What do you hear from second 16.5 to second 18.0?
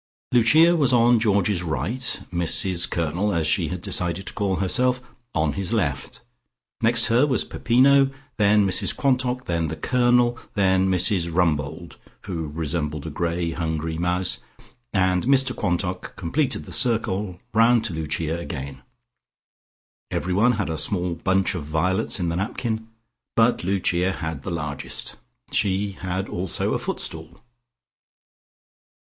the circle round to